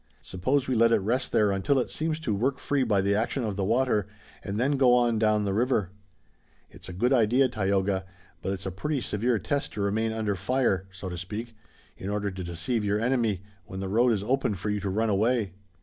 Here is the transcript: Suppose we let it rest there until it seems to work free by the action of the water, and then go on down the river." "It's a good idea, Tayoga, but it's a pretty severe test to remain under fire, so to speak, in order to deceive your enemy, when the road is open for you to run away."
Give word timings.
Suppose 0.23 0.67
we 0.67 0.73
let 0.73 0.91
it 0.91 0.97
rest 0.97 1.31
there 1.31 1.51
until 1.51 1.77
it 1.77 1.91
seems 1.91 2.19
to 2.21 2.33
work 2.33 2.57
free 2.57 2.81
by 2.81 3.01
the 3.01 3.13
action 3.13 3.43
of 3.43 3.55
the 3.55 3.63
water, 3.63 4.07
and 4.43 4.59
then 4.59 4.71
go 4.71 4.95
on 4.95 5.19
down 5.19 5.45
the 5.45 5.53
river." 5.53 5.91
"It's 6.71 6.89
a 6.89 6.93
good 6.93 7.13
idea, 7.13 7.47
Tayoga, 7.47 8.07
but 8.41 8.51
it's 8.51 8.65
a 8.65 8.71
pretty 8.71 9.01
severe 9.01 9.37
test 9.37 9.73
to 9.73 9.81
remain 9.81 10.11
under 10.11 10.33
fire, 10.35 10.87
so 10.91 11.07
to 11.09 11.19
speak, 11.19 11.55
in 11.97 12.09
order 12.09 12.31
to 12.31 12.43
deceive 12.43 12.83
your 12.83 12.99
enemy, 12.99 13.43
when 13.67 13.79
the 13.79 13.89
road 13.89 14.11
is 14.11 14.23
open 14.23 14.55
for 14.55 14.71
you 14.71 14.79
to 14.79 14.89
run 14.89 15.11
away." 15.11 15.53